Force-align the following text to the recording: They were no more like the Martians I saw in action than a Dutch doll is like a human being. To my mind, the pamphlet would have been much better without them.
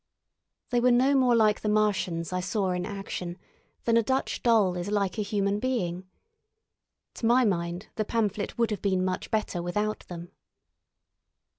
They 0.71 0.79
were 0.79 0.89
no 0.89 1.13
more 1.13 1.35
like 1.35 1.59
the 1.61 1.69
Martians 1.69 2.33
I 2.33 2.39
saw 2.39 2.71
in 2.71 2.87
action 2.87 3.37
than 3.83 3.97
a 3.97 4.01
Dutch 4.01 4.41
doll 4.41 4.75
is 4.75 4.89
like 4.89 5.19
a 5.19 5.21
human 5.21 5.59
being. 5.59 6.07
To 7.13 7.27
my 7.27 7.45
mind, 7.45 7.89
the 7.97 8.05
pamphlet 8.05 8.57
would 8.57 8.71
have 8.71 8.81
been 8.81 9.05
much 9.05 9.29
better 9.29 9.61
without 9.61 10.07
them. 10.07 10.31